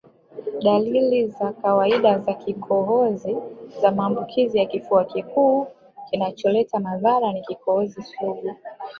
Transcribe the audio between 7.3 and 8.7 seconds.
ni kikohozi sugu